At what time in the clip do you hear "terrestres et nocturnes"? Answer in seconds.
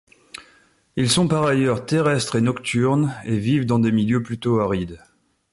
1.85-3.13